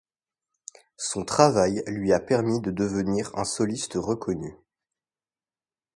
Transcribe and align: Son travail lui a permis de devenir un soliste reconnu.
Son 0.97 1.25
travail 1.25 1.83
lui 1.85 2.11
a 2.11 2.19
permis 2.19 2.59
de 2.59 2.71
devenir 2.71 3.29
un 3.37 3.43
soliste 3.45 3.93
reconnu. 3.93 4.57